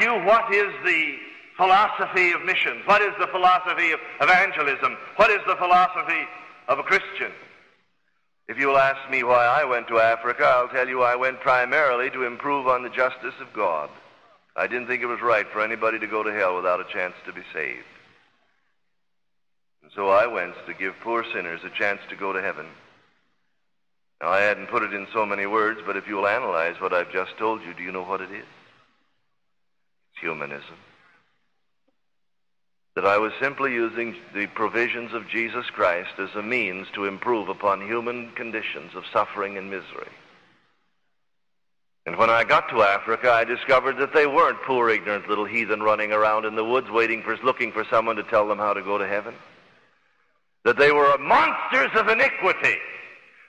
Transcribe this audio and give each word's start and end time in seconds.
you 0.00 0.14
what 0.24 0.52
is 0.52 0.72
the 0.84 1.16
philosophy 1.56 2.32
of 2.32 2.44
missions? 2.44 2.82
What 2.86 3.02
is 3.02 3.12
the 3.18 3.26
philosophy 3.28 3.92
of 3.92 4.00
evangelism? 4.20 4.96
What 5.16 5.30
is 5.30 5.40
the 5.46 5.56
philosophy 5.56 6.26
of 6.68 6.78
a 6.78 6.82
Christian? 6.82 7.32
If 8.48 8.58
you 8.58 8.68
will 8.68 8.78
ask 8.78 9.10
me 9.10 9.24
why 9.24 9.44
I 9.44 9.64
went 9.64 9.88
to 9.88 9.98
Africa, 9.98 10.44
I'll 10.44 10.68
tell 10.68 10.88
you 10.88 11.02
I 11.02 11.16
went 11.16 11.40
primarily 11.40 12.10
to 12.10 12.24
improve 12.24 12.68
on 12.68 12.82
the 12.82 12.90
justice 12.90 13.34
of 13.40 13.52
God. 13.52 13.90
I 14.54 14.66
didn't 14.66 14.86
think 14.86 15.02
it 15.02 15.06
was 15.06 15.20
right 15.20 15.46
for 15.52 15.62
anybody 15.62 15.98
to 15.98 16.06
go 16.06 16.22
to 16.22 16.32
hell 16.32 16.56
without 16.56 16.80
a 16.80 16.92
chance 16.92 17.14
to 17.26 17.32
be 17.32 17.42
saved. 17.52 17.84
And 19.82 19.90
so 19.94 20.08
I 20.08 20.26
went 20.26 20.54
to 20.66 20.74
give 20.74 20.94
poor 21.02 21.24
sinners 21.34 21.60
a 21.64 21.70
chance 21.70 22.00
to 22.08 22.16
go 22.16 22.32
to 22.32 22.40
heaven. 22.40 22.66
Now, 24.20 24.28
I 24.28 24.40
hadn't 24.40 24.68
put 24.68 24.82
it 24.82 24.94
in 24.94 25.06
so 25.12 25.26
many 25.26 25.46
words, 25.46 25.80
but 25.84 25.96
if 25.96 26.06
you'll 26.06 26.26
analyze 26.26 26.80
what 26.80 26.94
I've 26.94 27.12
just 27.12 27.36
told 27.38 27.62
you, 27.62 27.74
do 27.74 27.82
you 27.82 27.92
know 27.92 28.04
what 28.04 28.20
it 28.20 28.30
is? 28.30 28.46
Humanism 30.20 30.76
that 32.96 33.06
I 33.06 33.18
was 33.18 33.32
simply 33.38 33.74
using 33.74 34.16
the 34.34 34.46
provisions 34.46 35.12
of 35.12 35.28
Jesus 35.28 35.66
Christ 35.66 36.18
as 36.18 36.34
a 36.34 36.42
means 36.42 36.86
to 36.94 37.04
improve 37.04 37.50
upon 37.50 37.86
human 37.86 38.30
conditions 38.32 38.94
of 38.94 39.04
suffering 39.12 39.58
and 39.58 39.70
misery. 39.70 40.08
And 42.06 42.16
when 42.16 42.30
I 42.30 42.42
got 42.42 42.70
to 42.70 42.82
Africa, 42.82 43.30
I 43.30 43.44
discovered 43.44 43.98
that 43.98 44.14
they 44.14 44.26
weren't 44.26 44.62
poor, 44.62 44.88
ignorant 44.88 45.28
little 45.28 45.44
heathen 45.44 45.82
running 45.82 46.10
around 46.10 46.46
in 46.46 46.56
the 46.56 46.64
woods 46.64 46.90
waiting 46.90 47.22
for, 47.22 47.36
looking 47.44 47.70
for 47.70 47.84
someone 47.90 48.16
to 48.16 48.22
tell 48.22 48.48
them 48.48 48.58
how 48.58 48.72
to 48.72 48.80
go 48.80 48.96
to 48.96 49.06
heaven. 49.06 49.34
That 50.64 50.78
they 50.78 50.90
were 50.90 51.18
monsters 51.18 51.90
of 51.96 52.08
iniquity 52.08 52.78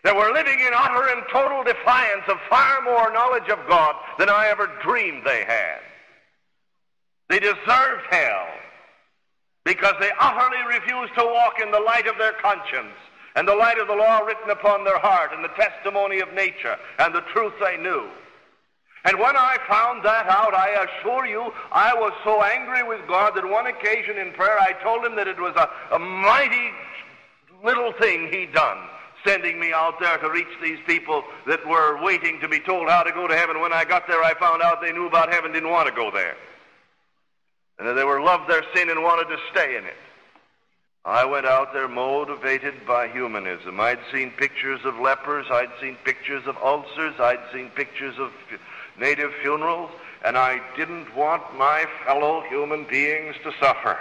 that 0.03 0.15
were 0.15 0.33
living 0.33 0.59
in 0.59 0.73
utter 0.75 1.07
and 1.09 1.23
total 1.31 1.63
defiance 1.63 2.23
of 2.27 2.37
far 2.49 2.81
more 2.81 3.13
knowledge 3.13 3.49
of 3.49 3.59
God 3.69 3.95
than 4.19 4.29
I 4.29 4.49
ever 4.49 4.69
dreamed 4.83 5.25
they 5.25 5.45
had. 5.45 5.79
They 7.29 7.39
deserved 7.39 8.05
hell 8.09 8.47
because 9.65 9.95
they 9.99 10.11
utterly 10.19 10.63
refused 10.65 11.13
to 11.17 11.25
walk 11.25 11.59
in 11.61 11.71
the 11.71 11.79
light 11.79 12.07
of 12.07 12.17
their 12.17 12.33
conscience 12.33 12.95
and 13.35 13.47
the 13.47 13.55
light 13.55 13.77
of 13.77 13.87
the 13.87 13.95
law 13.95 14.19
written 14.19 14.49
upon 14.49 14.85
their 14.85 14.97
heart 14.97 15.31
and 15.33 15.43
the 15.43 15.49
testimony 15.49 16.19
of 16.21 16.33
nature 16.33 16.77
and 16.99 17.13
the 17.13 17.21
truth 17.33 17.53
they 17.61 17.77
knew. 17.77 18.09
And 19.03 19.19
when 19.19 19.37
I 19.37 19.57
found 19.69 20.03
that 20.05 20.27
out, 20.27 20.53
I 20.53 20.85
assure 20.85 21.27
you, 21.27 21.53
I 21.71 21.93
was 21.93 22.13
so 22.23 22.41
angry 22.41 22.83
with 22.83 23.05
God 23.07 23.35
that 23.35 23.47
one 23.47 23.67
occasion 23.67 24.17
in 24.17 24.31
prayer 24.33 24.57
I 24.59 24.71
told 24.81 25.05
him 25.05 25.15
that 25.17 25.27
it 25.27 25.39
was 25.39 25.53
a, 25.55 25.95
a 25.95 25.99
mighty 25.99 26.71
little 27.63 27.91
thing 27.99 28.31
he'd 28.31 28.53
done, 28.53 28.77
sending 29.25 29.59
me 29.59 29.71
out 29.71 29.99
there 29.99 30.17
to 30.17 30.29
reach 30.29 30.47
these 30.63 30.79
people 30.87 31.23
that 31.45 31.65
were 31.67 32.01
waiting 32.01 32.39
to 32.39 32.47
be 32.47 32.59
told 32.59 32.89
how 32.89 33.03
to 33.03 33.11
go 33.11 33.27
to 33.27 33.35
heaven. 33.35 33.59
When 33.61 33.73
I 33.73 33.85
got 33.85 34.07
there, 34.07 34.23
I 34.23 34.33
found 34.39 34.61
out 34.61 34.81
they 34.81 34.91
knew 34.91 35.07
about 35.07 35.31
heaven, 35.31 35.51
didn't 35.51 35.69
want 35.69 35.87
to 35.87 35.93
go 35.93 36.09
there 36.09 36.35
and 37.79 37.87
that 37.87 37.93
they 37.93 38.03
were 38.03 38.21
loved 38.21 38.49
their 38.49 38.63
sin 38.75 38.89
and 38.89 39.03
wanted 39.03 39.29
to 39.29 39.37
stay 39.51 39.77
in 39.77 39.85
it. 39.85 39.97
I 41.05 41.23
went 41.23 41.45
out 41.45 41.71
there 41.71 41.87
motivated 41.87 42.85
by 42.85 43.07
humanism. 43.07 43.79
I'd 43.79 43.99
seen 44.11 44.31
pictures 44.31 44.81
of 44.83 44.99
lepers, 44.99 45.45
I'd 45.49 45.71
seen 45.79 45.95
pictures 46.03 46.45
of 46.47 46.57
ulcers, 46.57 47.15
I'd 47.19 47.39
seen 47.53 47.69
pictures 47.69 48.15
of 48.19 48.31
native 48.99 49.31
funerals, 49.41 49.89
and 50.25 50.37
I 50.37 50.59
didn't 50.75 51.15
want 51.15 51.57
my 51.57 51.85
fellow 52.05 52.41
human 52.49 52.83
beings 52.83 53.35
to 53.43 53.53
suffer 53.59 53.97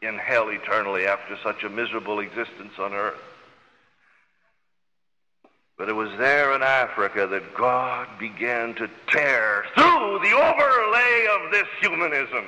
in 0.00 0.16
hell 0.16 0.48
eternally 0.48 1.06
after 1.06 1.36
such 1.42 1.64
a 1.64 1.68
miserable 1.68 2.20
existence 2.20 2.72
on 2.78 2.94
earth. 2.94 3.20
But 5.76 5.88
it 5.88 5.94
was 5.94 6.10
there 6.16 6.54
in 6.54 6.62
Africa 6.62 7.26
that 7.26 7.54
God 7.54 8.06
began 8.18 8.74
to 8.76 8.88
tear 9.08 9.64
through 9.74 10.18
the 10.22 10.32
overlay 10.32 11.26
of 11.34 11.50
this 11.50 11.66
humanism 11.80 12.46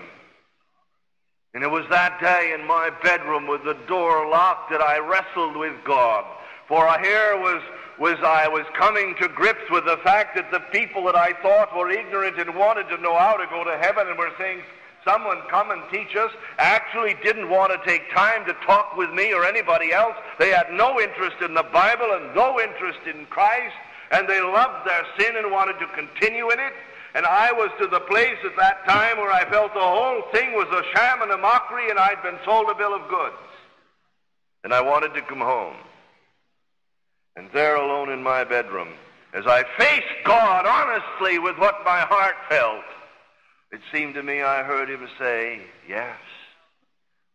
and 1.55 1.63
it 1.63 1.71
was 1.71 1.87
that 1.89 2.21
day 2.21 2.53
in 2.53 2.67
my 2.67 2.91
bedroom 3.03 3.47
with 3.47 3.63
the 3.65 3.79
door 3.87 4.29
locked 4.29 4.71
that 4.71 4.83
I 4.83 4.99
wrestled 4.99 5.57
with 5.57 5.73
God. 5.85 6.25
For 6.67 6.85
here 6.99 7.39
was, 7.39 7.63
was 7.97 8.17
I 8.25 8.49
was 8.49 8.67
coming 8.75 9.15
to 9.21 9.29
grips 9.29 9.71
with 9.71 9.85
the 9.85 9.99
fact 9.99 10.35
that 10.35 10.51
the 10.51 10.59
people 10.59 11.05
that 11.05 11.15
I 11.15 11.33
thought 11.43 11.77
were 11.77 11.91
ignorant 11.91 12.41
and 12.41 12.57
wanted 12.57 12.89
to 12.89 13.01
know 13.01 13.17
how 13.17 13.37
to 13.37 13.47
go 13.47 13.63
to 13.63 13.79
heaven 13.79 14.09
and 14.09 14.19
were 14.19 14.33
saying, 14.37 14.63
someone 15.05 15.39
come 15.49 15.71
and 15.71 15.83
teach 15.93 16.17
us, 16.17 16.33
actually 16.59 17.15
didn't 17.23 17.49
want 17.49 17.71
to 17.71 17.89
take 17.89 18.11
time 18.11 18.45
to 18.47 18.55
talk 18.67 18.97
with 18.97 19.11
me 19.11 19.33
or 19.33 19.45
anybody 19.45 19.93
else. 19.93 20.17
They 20.41 20.51
had 20.51 20.73
no 20.73 21.01
interest 21.01 21.37
in 21.41 21.55
the 21.55 21.63
Bible 21.63 22.11
and 22.15 22.35
no 22.35 22.61
interest 22.61 23.01
in 23.07 23.27
Christ, 23.27 23.77
and 24.11 24.29
they 24.29 24.41
loved 24.41 24.89
their 24.89 25.05
sin 25.19 25.37
and 25.37 25.53
wanted 25.53 25.79
to 25.79 25.87
continue 25.95 26.51
in 26.51 26.59
it. 26.59 26.73
And 27.15 27.25
I 27.25 27.53
was 27.53 27.71
to 27.81 27.87
the 27.87 28.01
place 28.01 28.39
at 28.45 28.57
that 28.57 28.85
time 28.87 29.19
where 29.19 29.31
I 29.31 29.49
felt 29.49 29.73
the 29.73 29.81
whole 29.81 30.23
thing 30.33 30.53
was 30.53 30.67
a 30.69 30.97
sham 30.97 31.23
and 31.23 31.31
a 31.31 31.39
mockery, 31.39 31.89
and 31.89 31.99
I'd 31.99 32.23
been 32.23 32.39
sold 32.45 32.69
a 32.69 32.75
bill 32.75 32.95
of 32.95 33.09
goods. 33.09 33.37
And 34.65 34.75
I 34.75 34.81
wanted 34.81 35.15
to 35.15 35.23
come 35.23 35.39
home. 35.39 35.77
And 37.37 37.49
there 37.53 37.77
alone 37.77 38.11
in 38.11 38.23
my 38.23 38.43
bedroom, 38.43 38.89
as 39.33 39.47
I 39.47 39.65
faced 39.79 40.25
God 40.25 40.67
honestly 40.67 41.39
with 41.39 41.57
what 41.59 41.85
my 41.85 42.01
heart 42.01 42.37
felt, 42.49 42.85
it 43.71 43.81
seemed 43.93 44.15
to 44.15 44.23
me 44.23 44.43
I 44.43 44.63
heard 44.63 44.89
him 44.89 45.09
say, 45.19 45.61
Yes, 45.89 46.17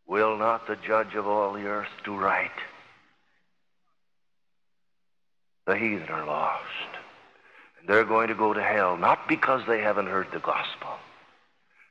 will 0.07 0.37
not 0.37 0.67
the 0.67 0.77
judge 0.77 1.15
of 1.15 1.27
all 1.27 1.53
the 1.53 1.67
earth 1.67 1.89
do 2.03 2.17
right? 2.17 2.51
The 5.67 5.77
heathen 5.77 6.09
are 6.09 6.25
lost. 6.25 6.98
They're 7.87 8.05
going 8.05 8.27
to 8.27 8.35
go 8.35 8.53
to 8.53 8.61
hell 8.61 8.97
not 8.97 9.27
because 9.27 9.61
they 9.67 9.81
haven't 9.81 10.07
heard 10.07 10.27
the 10.31 10.39
gospel. 10.39 10.89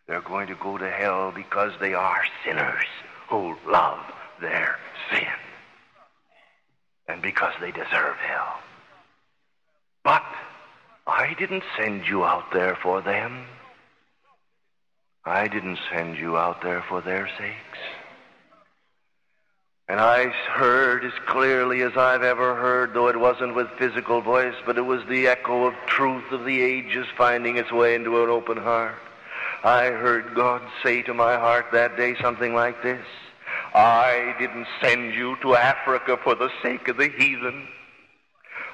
They're 0.06 0.20
going 0.20 0.46
to 0.48 0.54
go 0.54 0.78
to 0.78 0.90
hell 0.90 1.32
because 1.34 1.72
they 1.80 1.94
are 1.94 2.22
sinners 2.44 2.86
who 3.28 3.54
love 3.66 4.00
their 4.40 4.78
sin. 5.10 5.26
And 7.08 7.22
because 7.22 7.52
they 7.60 7.70
deserve 7.70 8.16
hell. 8.16 8.60
But 10.04 10.24
I 11.06 11.34
didn't 11.38 11.64
send 11.78 12.06
you 12.06 12.24
out 12.24 12.52
there 12.52 12.76
for 12.82 13.00
them. 13.00 13.44
I 15.24 15.48
didn't 15.48 15.78
send 15.92 16.16
you 16.16 16.36
out 16.38 16.62
there 16.62 16.82
for 16.88 17.02
their 17.02 17.28
sakes. 17.38 17.78
And 19.88 19.98
I 20.00 20.26
heard 20.26 21.02
as 21.02 21.14
clearly 21.26 21.80
as 21.80 21.96
I've 21.96 22.22
ever 22.22 22.54
heard, 22.54 22.92
though 22.92 23.08
it 23.08 23.18
wasn't 23.18 23.54
with 23.54 23.70
physical 23.78 24.20
voice, 24.20 24.54
but 24.66 24.76
it 24.76 24.82
was 24.82 25.02
the 25.08 25.28
echo 25.28 25.64
of 25.64 25.74
truth 25.86 26.30
of 26.30 26.44
the 26.44 26.60
ages 26.60 27.06
finding 27.16 27.56
its 27.56 27.72
way 27.72 27.94
into 27.94 28.22
an 28.22 28.28
open 28.28 28.58
heart. 28.58 28.96
I 29.64 29.86
heard 29.86 30.34
God 30.34 30.60
say 30.82 31.00
to 31.02 31.14
my 31.14 31.36
heart 31.36 31.66
that 31.72 31.96
day 31.96 32.14
something 32.20 32.54
like 32.54 32.82
this. 32.82 33.04
I 33.74 34.34
didn't 34.38 34.66
send 34.82 35.14
you 35.14 35.36
to 35.40 35.56
Africa 35.56 36.18
for 36.22 36.34
the 36.34 36.50
sake 36.62 36.88
of 36.88 36.98
the 36.98 37.08
heathen. 37.08 37.66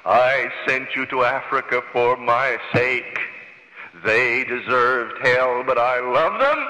I 0.05 0.51
sent 0.67 0.95
you 0.97 1.05
to 1.07 1.23
Africa 1.23 1.81
for 1.93 2.17
my 2.17 2.57
sake. 2.73 3.19
They 4.03 4.43
deserved 4.43 5.25
hell, 5.25 5.63
but 5.65 5.77
I 5.77 6.01
love 6.01 6.39
them. 6.41 6.67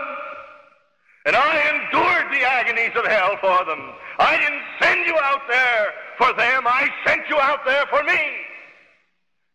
And 1.25 1.35
I 1.35 1.57
endured 1.73 2.31
the 2.31 2.45
agonies 2.45 2.95
of 2.95 3.07
hell 3.07 3.38
for 3.41 3.66
them. 3.66 3.91
I 4.20 4.38
didn't 4.38 4.62
send 4.81 5.06
you 5.06 5.18
out 5.22 5.42
there 5.50 5.94
for 6.18 6.34
them. 6.34 6.64
I 6.66 6.90
sent 7.06 7.28
you 7.30 7.40
out 7.40 7.66
there 7.66 7.86
for 7.88 8.03
me. 8.03 8.20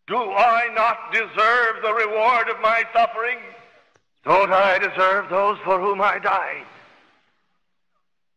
Do 0.07 0.17
I 0.17 0.69
not 0.73 1.13
deserve 1.13 1.81
the 1.81 1.93
reward 1.93 2.49
of 2.49 2.59
my 2.61 2.83
suffering? 2.93 3.39
Don't 4.23 4.51
I 4.51 4.77
deserve 4.77 5.29
those 5.29 5.57
for 5.63 5.79
whom 5.79 6.01
I 6.01 6.19
died? 6.19 6.65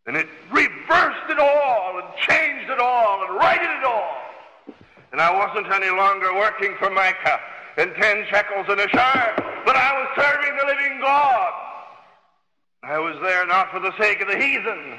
And 0.07 0.17
it 0.17 0.29
reversed 0.51 1.31
it 1.31 1.39
all 1.39 1.99
and 1.99 2.07
changed 2.17 2.71
it 2.71 2.79
all 2.79 3.25
and 3.27 3.37
righted 3.37 3.71
it 3.71 3.85
all. 3.85 4.17
And 5.13 5.21
I 5.21 5.33
wasn't 5.33 5.73
any 5.73 5.91
longer 5.91 6.35
working 6.35 6.75
for 6.79 6.91
Micah 6.91 7.41
and 7.77 7.93
ten 7.95 8.25
shekels 8.31 8.67
in 8.69 8.79
a 8.79 8.89
shire, 8.89 9.63
but 9.65 9.77
I 9.77 9.93
was 9.99 10.09
serving 10.17 10.57
the 10.57 10.67
living 10.67 11.01
God. 11.01 11.53
I 12.83 12.99
was 12.99 13.17
there 13.23 13.47
not 13.47 13.71
for 13.71 13.81
the 13.81 13.97
sake 13.99 14.21
of 14.21 14.29
the 14.29 14.37
heathen, 14.37 14.99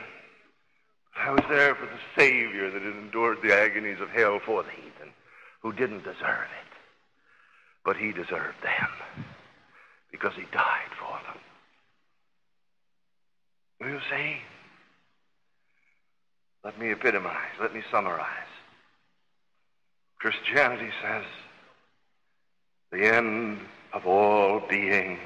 I 1.15 1.31
was 1.31 1.43
there 1.49 1.75
for 1.75 1.85
the 1.85 1.99
Savior 2.17 2.69
that 2.71 2.81
had 2.81 2.93
endured 2.93 3.39
the 3.41 3.53
agonies 3.53 4.01
of 4.01 4.09
hell 4.09 4.39
for 4.45 4.63
the 4.63 4.69
heathen, 4.71 5.13
who 5.61 5.71
didn't 5.71 6.03
deserve 6.03 6.17
it. 6.17 6.73
But 7.83 7.97
he 7.97 8.11
deserved 8.11 8.61
them 8.61 8.89
because 10.11 10.33
he 10.35 10.43
died 10.51 10.91
for 10.99 11.19
them. 11.27 11.41
Will 13.79 13.89
you 13.89 13.99
see? 14.09 14.37
Let 16.63 16.79
me 16.79 16.91
epitomize. 16.91 17.53
Let 17.61 17.73
me 17.73 17.81
summarize. 17.91 18.27
Christianity 20.19 20.89
says 21.03 21.23
the 22.91 23.05
end 23.13 23.59
of 23.93 24.07
all 24.07 24.61
being 24.67 25.19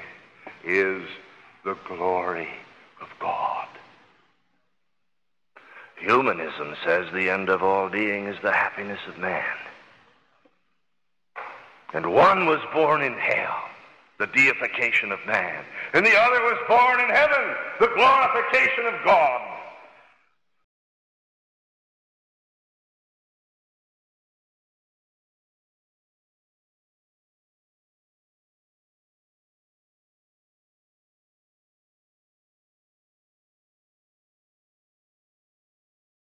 is 0.64 1.02
the 1.64 1.76
glory 1.88 2.48
of 3.00 3.08
God. 3.18 3.59
Humanism 6.00 6.74
says 6.84 7.06
the 7.12 7.30
end 7.30 7.48
of 7.48 7.62
all 7.62 7.88
being 7.88 8.26
is 8.26 8.36
the 8.42 8.52
happiness 8.52 9.00
of 9.08 9.18
man. 9.18 9.44
And 11.92 12.12
one 12.12 12.46
was 12.46 12.60
born 12.72 13.02
in 13.02 13.14
hell, 13.14 13.56
the 14.18 14.26
deification 14.28 15.12
of 15.12 15.18
man. 15.26 15.64
And 15.92 16.06
the 16.06 16.16
other 16.16 16.40
was 16.42 16.58
born 16.68 17.00
in 17.00 17.14
heaven, 17.14 17.54
the 17.80 17.92
glorification 17.94 18.86
of 18.86 18.94
God. 19.04 19.49